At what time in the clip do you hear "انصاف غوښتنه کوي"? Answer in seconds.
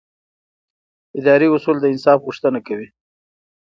1.93-2.87